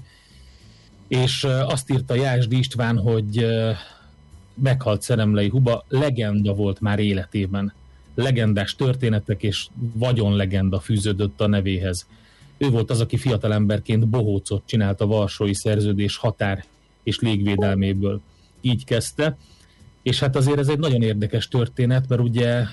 [1.07, 3.45] és azt írta Jásdi István, hogy
[4.53, 7.73] meghalt Szeremlei Huba legenda volt már életében.
[8.17, 12.07] Legendás történetek és vagyonlegenda fűződött a nevéhez.
[12.57, 16.65] Ő volt az, aki fiatalemberként bohócot csinált a Varsói Szerződés határ
[17.03, 18.21] és légvédelméből.
[18.61, 19.37] Így kezdte,
[20.01, 22.63] és hát azért ez egy nagyon érdekes történet, mert ugye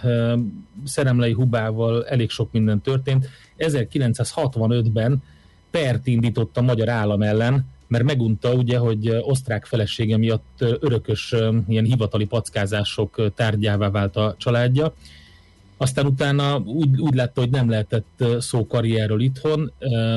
[0.85, 3.28] Szeremlei Hubával elég sok minden történt.
[3.59, 5.22] 1965-ben
[5.70, 11.35] pert indított a magyar állam ellen, mert megunta ugye, hogy osztrák felesége miatt örökös
[11.68, 14.94] ilyen hivatali packázások tárgyává vált a családja.
[15.76, 19.72] Aztán utána úgy, úgy látta, hogy nem lehetett szó karrierről itthon,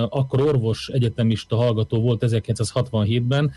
[0.10, 3.52] akkor orvos egyetemista hallgató volt 1967-ben,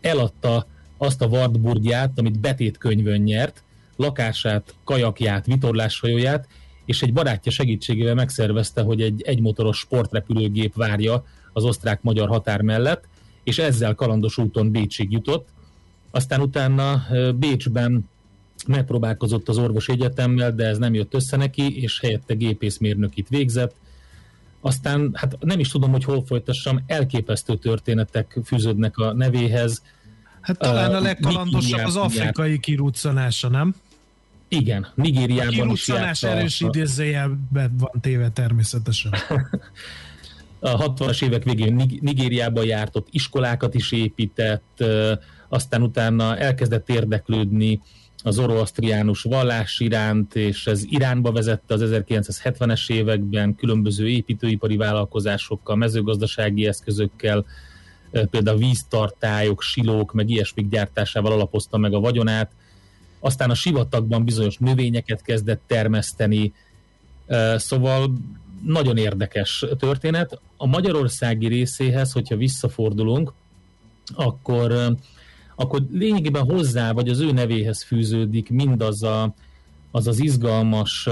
[0.00, 3.62] eladta azt a Wartburgját, amit betétkönyvön nyert,
[3.96, 6.48] lakását, kajakját, vitorláshajóját,
[6.84, 13.08] és egy barátja segítségével megszervezte, hogy egy egymotoros sportrepülőgép várja az osztrák-magyar határ mellett,
[13.44, 15.48] és ezzel kalandos úton Bécsig jutott.
[16.10, 17.02] Aztán utána
[17.34, 18.10] Bécsben
[18.66, 23.74] megpróbálkozott az orvos egyetemmel, de ez nem jött össze neki, és helyette gépészmérnökit végzett.
[24.60, 29.82] Aztán, hát nem is tudom, hogy hol folytassam, elképesztő történetek fűződnek a nevéhez.
[30.40, 33.74] Hát talán a legkalandosabb az afrikai kiruccanása, nem?
[34.48, 39.12] Igen, Nigériában a kiruccanás erős idézőjelben van téve természetesen.
[40.60, 44.84] a 60-as évek végén Nigériában járt, ott iskolákat is épített,
[45.48, 47.80] aztán utána elkezdett érdeklődni
[48.22, 56.66] az oroasztriánus vallás iránt, és ez Iránba vezette az 1970-es években különböző építőipari vállalkozásokkal, mezőgazdasági
[56.66, 57.44] eszközökkel,
[58.30, 62.50] például víztartályok, silók, meg ilyesmik gyártásával alapozta meg a vagyonát.
[63.20, 66.52] Aztán a sivatagban bizonyos növényeket kezdett termeszteni,
[67.56, 68.12] szóval
[68.64, 70.40] nagyon érdekes történet.
[70.56, 73.32] A magyarországi részéhez, hogyha visszafordulunk,
[74.14, 74.96] akkor,
[75.62, 79.34] akkor lényegében hozzá, vagy az ő nevéhez fűződik mindaz a,
[79.90, 81.08] az, az izgalmas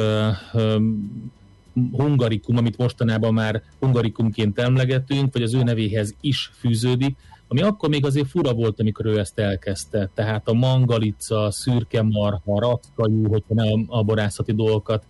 [1.92, 7.16] hungarikum, amit mostanában már hungarikumként emlegetünk, vagy az ő nevéhez is fűződik,
[7.48, 10.10] ami akkor még azért fura volt, amikor ő ezt elkezdte.
[10.14, 15.04] Tehát a mangalica, szürke marha, rapkajú, hogyha ne a, a borászati dolgokat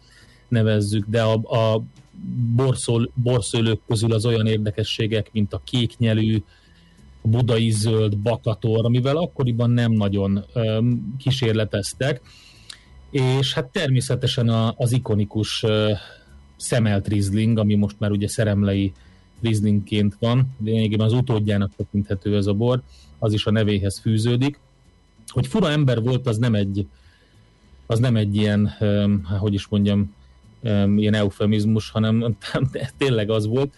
[0.48, 1.82] nevezzük, de a, a
[2.54, 6.42] borszol, borszőlők közül az olyan érdekességek, mint a kéknyelű, a
[7.22, 12.20] budai zöld, bakator, amivel akkoriban nem nagyon um, kísérleteztek,
[13.10, 15.90] és hát természetesen a, az ikonikus uh,
[16.56, 18.92] szemelt rizling, ami most már ugye szeremlei
[19.40, 22.82] rizlingként van, lényegében az utódjának tekinthető ez a bor,
[23.18, 24.58] az is a nevéhez fűződik.
[25.26, 26.86] Hogy fura ember volt, az nem egy,
[27.86, 30.14] az nem egy ilyen, um, hogy is mondjam,
[30.96, 32.36] ilyen eufemizmus, hanem
[32.98, 33.74] tényleg az volt.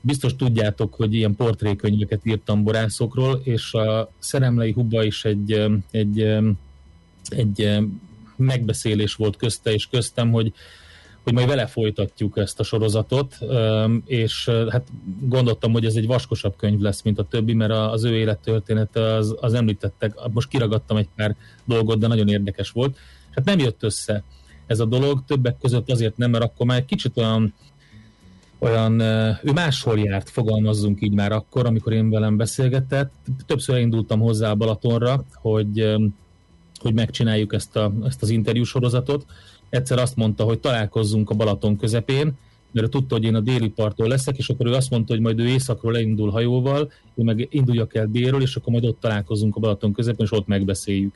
[0.00, 6.20] Biztos tudjátok, hogy ilyen portrékönyveket írtam borászokról, és a Szeremlei Huba is egy, egy,
[7.28, 7.78] egy
[8.36, 10.52] megbeszélés volt közte és köztem, hogy
[11.22, 13.38] hogy majd vele folytatjuk ezt a sorozatot,
[14.04, 14.88] és hát
[15.20, 19.36] gondoltam, hogy ez egy vaskosabb könyv lesz, mint a többi, mert az ő élettörténete az,
[19.40, 22.96] az említettek, most kiragadtam egy pár dolgot, de nagyon érdekes volt.
[23.30, 24.22] Hát nem jött össze
[24.66, 27.54] ez a dolog, többek között azért nem, mert akkor már egy kicsit olyan,
[28.60, 29.00] olyan
[29.42, 33.12] ő máshol járt, fogalmazzunk így már akkor, amikor én velem beszélgetett.
[33.46, 35.94] Többször indultam hozzá a Balatonra, hogy,
[36.80, 39.26] hogy megcsináljuk ezt, a, ezt az interjú sorozatot.
[39.68, 42.32] Egyszer azt mondta, hogy találkozzunk a Balaton közepén,
[42.72, 45.38] mert tudta, hogy én a déli parttól leszek, és akkor ő azt mondta, hogy majd
[45.38, 49.60] ő északról leindul hajóval, én meg induljak el délről, és akkor majd ott találkozunk a
[49.60, 51.14] Balaton közepén, és ott megbeszéljük.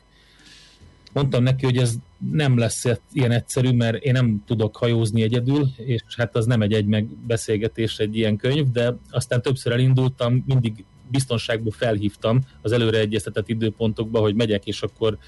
[1.15, 1.95] Mondtam neki, hogy ez
[2.33, 6.73] nem lesz ilyen egyszerű, mert én nem tudok hajózni egyedül, és hát az nem egy
[6.73, 13.49] egy megbeszélgetés egy ilyen könyv, de aztán többször elindultam, mindig biztonságból felhívtam az előre egyeztetett
[13.49, 15.19] időpontokba, hogy megyek, és akkor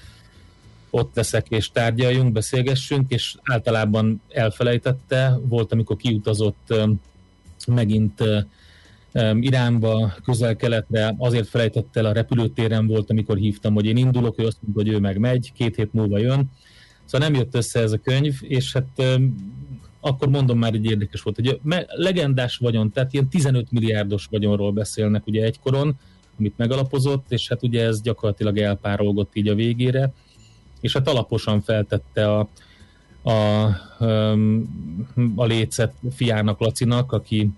[0.89, 5.39] ott leszek, és tárgyaljunk, beszélgessünk, és általában elfelejtette.
[5.41, 6.73] Volt, amikor kiutazott
[7.67, 8.23] megint
[9.39, 14.57] Iránba, közel-keletre, azért felejtett el a repülőtéren volt, amikor hívtam, hogy én indulok, ő azt
[14.61, 16.51] mondta, hogy ő meg megy, két hét múlva jön.
[17.05, 19.19] Szóval nem jött össze ez a könyv, és hát
[19.99, 25.27] akkor mondom már egy érdekes volt, hogy legendás vagyon, tehát ilyen 15 milliárdos vagyonról beszélnek
[25.27, 25.95] ugye egykor,
[26.39, 30.13] amit megalapozott, és hát ugye ez gyakorlatilag elpárolgott így a végére,
[30.81, 32.49] és hát alaposan feltette a,
[33.21, 33.63] a,
[35.35, 37.49] a lécet fiának, Lacinak, aki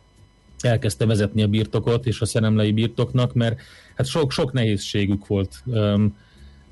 [0.63, 3.59] elkezdte vezetni a birtokot és a szeremlei birtoknak, mert
[3.95, 6.15] hát sok, sok nehézségük volt um,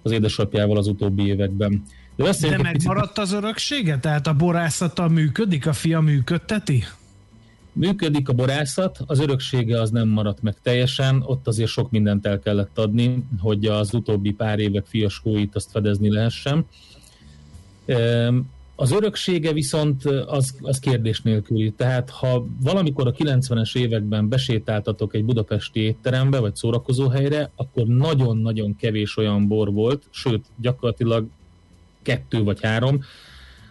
[0.01, 1.83] az édesapjával az utóbbi években.
[2.15, 3.99] De, De megmaradt az öröksége?
[3.99, 6.83] Tehát a borászata működik, a fia működteti?
[7.73, 12.39] Működik a borászat, az öröksége az nem maradt meg teljesen, ott azért sok mindent el
[12.39, 16.65] kellett adni, hogy az utóbbi pár évek fiaskóit azt fedezni lehessen.
[18.79, 21.71] Az öröksége viszont az, az kérdés nélküli.
[21.71, 29.17] Tehát ha valamikor a 90-es években besétáltatok egy budapesti étterembe vagy szórakozóhelyre, akkor nagyon-nagyon kevés
[29.17, 31.27] olyan bor volt, sőt gyakorlatilag
[32.01, 32.99] kettő vagy három,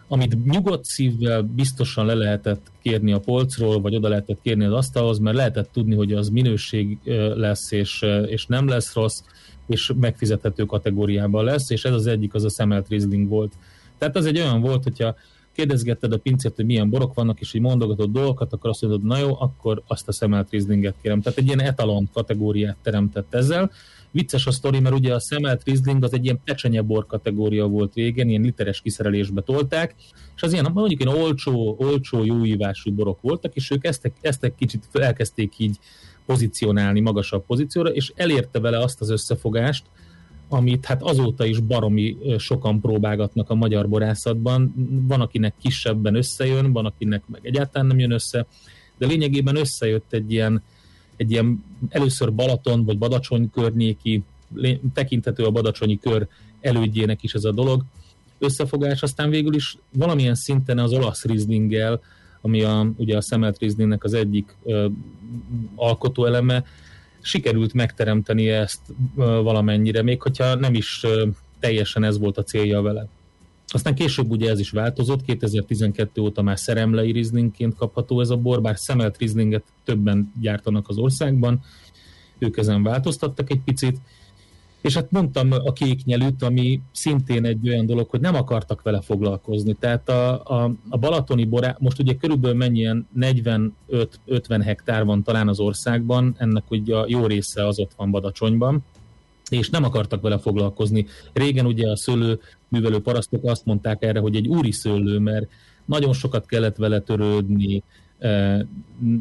[0.09, 5.19] amit nyugodt szívvel biztosan le lehetett kérni a polcról, vagy oda lehetett kérni az asztalhoz,
[5.19, 6.99] mert lehetett tudni, hogy az minőség
[7.35, 9.23] lesz, és, és nem lesz rossz,
[9.67, 13.53] és megfizethető kategóriában lesz, és ez az egyik, az a szemelt Riesling volt.
[13.99, 15.15] Tehát az egy olyan volt, hogyha
[15.53, 19.19] kérdezgetted a pincét, hogy milyen borok vannak, és hogy mondogatod dolgokat, akkor azt mondod, na
[19.19, 21.21] jó, akkor azt a szemelt Rieslinget kérem.
[21.21, 23.71] Tehát egy ilyen etalon kategóriát teremtett ezzel,
[24.11, 28.29] Vicces a sztori, mert ugye a szemelt Riesling az egy ilyen pecsenyebor kategória volt régen,
[28.29, 29.95] ilyen literes kiszerelésbe tolták,
[30.37, 34.89] és az ilyen mondjuk ilyen olcsó, olcsó jóívású borok voltak, és ők ezt, ezt kicsit
[34.93, 35.79] elkezdték így
[36.27, 39.85] pozícionálni magasabb pozícióra, és elérte vele azt az összefogást,
[40.49, 44.75] amit hát azóta is baromi sokan próbálgatnak a magyar borászatban.
[45.09, 48.47] Van, akinek kisebben összejön, van, akinek meg egyáltalán nem jön össze,
[48.99, 50.63] de lényegében összejött egy ilyen,
[51.17, 54.23] egy ilyen először Balaton vagy Badacsony környéki,
[54.95, 56.27] tekintető a Badacsonyi kör
[56.61, 57.83] elődjének is ez a dolog,
[58.39, 62.01] összefogás, aztán végül is valamilyen szinten az olasz Rieslinggel,
[62.41, 64.87] ami a, ugye a szemelt Rieslingnek az egyik ö,
[65.75, 66.65] alkotóeleme,
[67.27, 68.81] sikerült megteremteni ezt
[69.15, 71.07] valamennyire, még hogyha nem is
[71.61, 73.09] teljesen ez volt a célja vele.
[73.69, 78.63] Aztán később ugye ez is változott, 2012 óta már szeremlei rizlingként kapható ez a bor,
[78.63, 81.61] bár szemelt rizlinget többen gyártanak az országban,
[82.39, 83.99] ők ezen változtattak egy picit,
[84.81, 89.75] és hát mondtam a kéknyelűt, ami szintén egy olyan dolog, hogy nem akartak vele foglalkozni.
[89.75, 93.71] Tehát a, a, a balatoni borá, most ugye körülbelül mennyien 45-50
[94.65, 98.85] hektár van talán az országban, ennek ugye a jó része az ott van Badacsonyban,
[99.51, 101.07] és nem akartak vele foglalkozni.
[101.33, 105.47] Régen ugye a szőlő művelő parasztok azt mondták erre, hogy egy úri szőlő, mert
[105.85, 107.83] nagyon sokat kellett vele törődni,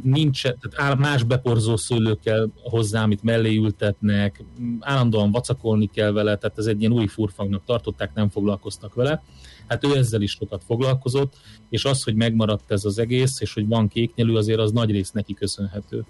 [0.04, 4.44] nincs, tehát más beporzó szőlő kell hozzá, amit mellé ültetnek,
[4.80, 9.24] állandóan vacakolni kell vele, tehát ez egy ilyen új furfangnak tartották, nem foglalkoztak vele.
[9.68, 11.34] Hát ő ezzel is sokat foglalkozott,
[11.70, 15.12] és az, hogy megmaradt ez az egész, és hogy van kéknyelű, azért az nagy rész
[15.12, 16.06] neki köszönhető.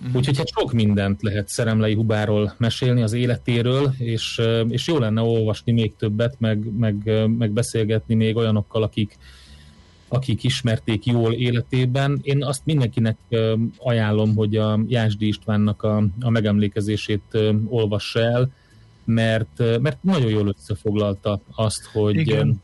[0.00, 0.16] Uh-huh.
[0.16, 5.72] Úgyhogy hát sok mindent lehet Szeremlei Hubáról mesélni, az életéről, és, és jó lenne olvasni
[5.72, 9.18] még többet, meg, meg, meg beszélgetni még olyanokkal, akik,
[10.12, 12.18] akik ismerték jól életében.
[12.22, 13.16] Én azt mindenkinek
[13.78, 18.50] ajánlom, hogy a Jásdi Istvánnak a, a megemlékezését olvassa el,
[19.04, 22.62] mert, mert nagyon jól összefoglalta azt, hogy, Igen.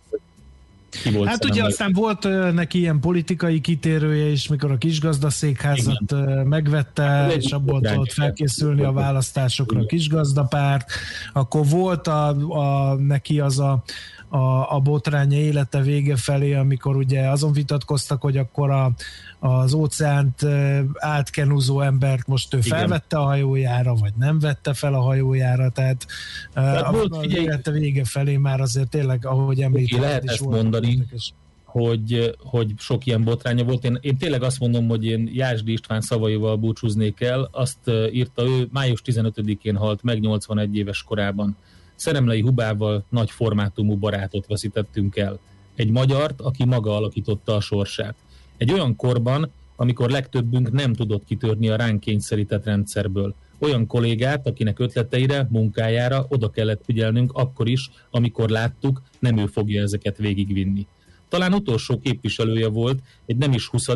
[1.02, 6.46] Ki volt hát ugye aztán volt neki ilyen politikai kitérője is, mikor a kisgazdaszékházat Igen.
[6.46, 10.90] megvette, hát, és abból tudott felkészülni a választásokra a kisgazdapárt,
[11.32, 13.82] akkor volt a, a, neki az a
[14.28, 18.92] a, a botránya élete vége felé, amikor ugye azon vitatkoztak, hogy akkor a,
[19.38, 20.46] az óceánt
[20.94, 22.78] átkenuzó embert most ő Igen.
[22.78, 26.06] felvette a hajójára, vagy nem vette fel a hajójára, tehát,
[26.54, 30.40] tehát a, volt, az élete vége felé már azért tényleg, ahogy említettem, lehet is ezt
[30.40, 31.32] volt mondani, érdekes
[31.76, 33.84] hogy, hogy sok ilyen botránya volt.
[33.84, 37.48] Én, én tényleg azt mondom, hogy én Jásdi István szavaival búcsúznék el.
[37.52, 41.56] Azt írta ő, május 15-én halt meg 81 éves korában.
[41.96, 45.38] Szeremlei Hubával nagy formátumú barátot veszítettünk el.
[45.74, 48.14] Egy magyart, aki maga alakította a sorsát.
[48.56, 53.34] Egy olyan korban, amikor legtöbbünk nem tudott kitörni a ránk kényszerített rendszerből.
[53.58, 59.82] Olyan kollégát, akinek ötleteire, munkájára oda kellett figyelnünk akkor is, amikor láttuk, nem ő fogja
[59.82, 60.86] ezeket végigvinni.
[61.28, 63.86] Talán utolsó képviselője volt egy nem is 20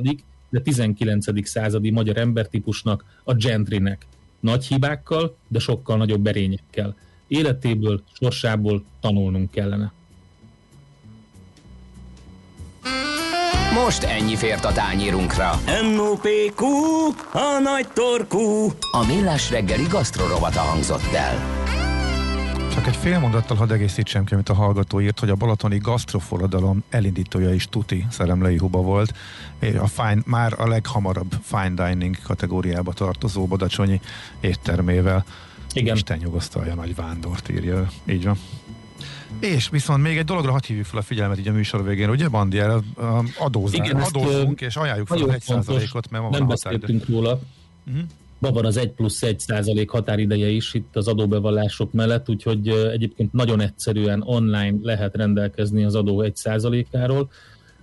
[0.51, 1.49] de 19.
[1.49, 4.07] századi magyar embertípusnak, a gentrinek.
[4.41, 6.97] Nagy hibákkal, de sokkal nagyobb erényekkel
[7.31, 9.93] életéből, sorsából tanulnunk kellene.
[13.85, 15.51] Most ennyi fért a tányírunkra.
[15.83, 16.65] M.O.P.Q.
[17.33, 18.73] A nagy torkú.
[18.93, 21.59] A millás reggeli gasztrorovata hangzott el.
[22.75, 26.85] Csak egy fél mondattal hadd egészítsem ki, amit a hallgató írt, hogy a balatoni gasztroforradalom
[26.89, 29.15] elindítója is tuti szeremlei huba volt.
[29.79, 34.01] A fine, már a leghamarabb fine dining kategóriába tartozó badacsonyi
[34.41, 35.25] éttermével.
[35.73, 35.97] Igen.
[35.97, 37.91] Isten nyugosztalja nagy vándort írja.
[38.09, 38.39] Így van.
[39.41, 42.29] És viszont még egy dologra hadd hívjuk fel a figyelmet így a műsor végén, ugye
[42.29, 42.61] Bandi,
[43.39, 47.41] adózás, Igen, adózunk, és ajánljuk fel az 1%-ot, mert ma Nem beszéltünk róla.
[47.87, 48.03] Uh-huh.
[48.39, 53.33] Ma van az 1 plusz 1 százalék határideje is itt az adóbevallások mellett, úgyhogy egyébként
[53.33, 57.31] nagyon egyszerűen online lehet rendelkezni az adó 1 százalékáról.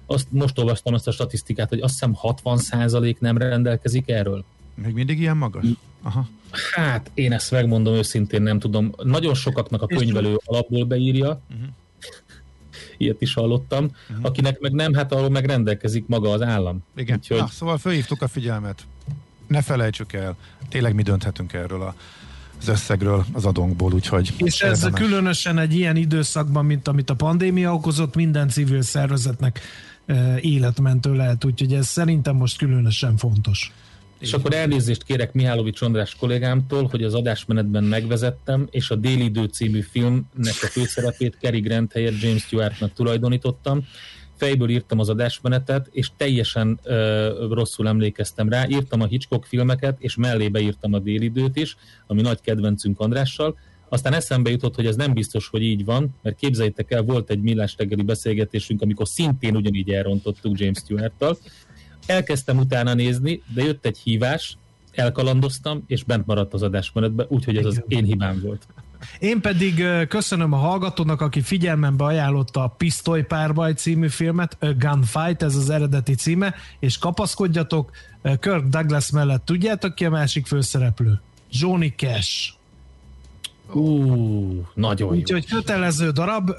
[0.06, 4.44] Azt most olvastam azt a statisztikát, hogy azt hiszem 60 százalék nem rendelkezik erről.
[4.84, 5.66] Még mindig ilyen magas?
[6.02, 6.28] Aha.
[6.74, 8.94] Hát én ezt megmondom őszintén, nem tudom.
[9.04, 11.68] Nagyon sokaknak a könyvelő alapból beírja, uh-huh.
[12.98, 14.26] ilyet is hallottam, uh-huh.
[14.26, 16.84] akinek meg nem, hát arról meg rendelkezik maga az állam.
[16.96, 17.38] Igen, Úgyhogy...
[17.38, 18.86] Na, szóval fölhívtuk a figyelmet.
[19.48, 20.36] Ne felejtsük el,
[20.70, 21.96] tényleg mi dönthetünk erről a
[22.60, 24.34] az összegről, az adónkból, úgyhogy...
[24.38, 25.00] És ez érdemes.
[25.00, 29.62] különösen egy ilyen időszakban, mint amit a pandémia okozott, minden civil szervezetnek
[30.42, 33.72] életmentő lehet, úgyhogy ez szerintem most különösen fontos.
[34.20, 39.44] És akkor elnézést kérek Mihálovics András kollégámtól, hogy az adásmenetben megvezettem, és a Déli Idő
[39.44, 43.86] című filmnek a főszerepét Cary Grant helyett James Stewartnak tulajdonítottam.
[44.36, 46.94] Fejből írtam az adásmenetet, és teljesen uh,
[47.50, 48.68] rosszul emlékeztem rá.
[48.68, 53.58] Írtam a Hitchcock filmeket, és mellébe írtam a Déli Időt is, ami nagy kedvencünk Andrással.
[53.90, 57.42] Aztán eszembe jutott, hogy ez nem biztos, hogy így van, mert képzeljétek el, volt egy
[57.42, 61.38] millás reggeli beszélgetésünk, amikor szintén ugyanígy elrontottuk James Stewart-tal,
[62.08, 64.58] elkezdtem utána nézni, de jött egy hívás,
[64.92, 68.68] elkalandoztam, és bent maradt az adásmenetbe, úgyhogy ez az én hibám volt.
[69.20, 75.56] Én pedig köszönöm a hallgatónak, aki figyelmembe ajánlotta a Pisztolypárbaj című filmet, a Gunfight, ez
[75.56, 77.92] az eredeti címe, és kapaszkodjatok,
[78.22, 81.22] Kirk Douglas mellett tudjátok ki a másik főszereplő?
[81.52, 82.57] Johnny Cash.
[83.74, 85.20] Ú, nagyon jó.
[85.20, 86.50] Úgyhogy kötelező darab,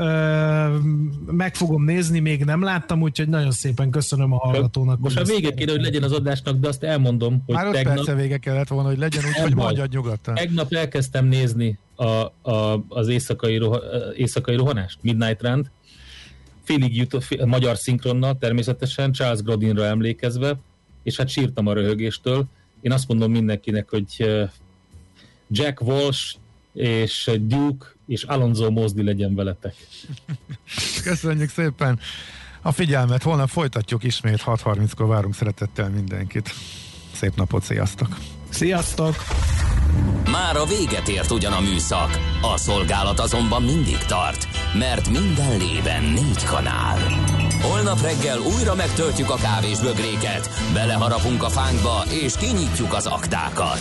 [1.26, 4.98] meg fogom nézni, még nem láttam, úgyhogy nagyon szépen köszönöm a hallgatónak.
[4.98, 7.94] Most a vége kéne, hogy legyen az adásnak, de azt elmondom, hogy Már tegnap...
[7.94, 10.34] perce vége kellett volna, hogy legyen, úgyhogy mondjad nyugodtan.
[10.34, 12.04] Tegnap elkezdtem nézni a,
[12.50, 13.80] a, az éjszakai, roha,
[14.16, 15.70] éjszakai rohanást, Midnight Run,
[16.62, 20.58] félig jutott, fél, magyar szinkronnal természetesen, Charles Grodinra emlékezve,
[21.02, 22.44] és hát sírtam a röhögéstől.
[22.80, 24.26] Én azt mondom mindenkinek, hogy
[25.50, 26.36] Jack Walsh
[26.72, 29.74] és Duke és Alonso Mozdi legyen veletek.
[31.02, 31.98] Köszönjük szépen
[32.62, 36.50] a figyelmet, holnap folytatjuk ismét 6.30-kor várunk szeretettel mindenkit.
[37.12, 38.18] Szép napot, sziasztok!
[38.48, 39.14] Sziasztok!
[40.30, 44.46] Már a véget ért ugyan a műszak, a szolgálat azonban mindig tart,
[44.78, 46.98] mert minden lében négy kanál.
[47.62, 53.80] Holnap reggel újra megtöltjük a kávés bögréket, beleharapunk a fánkba és kinyitjuk az aktákat.